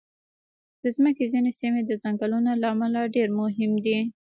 [0.81, 3.99] د مځکې ځینې سیمې د ځنګلونو له امله ډېر مهم دي.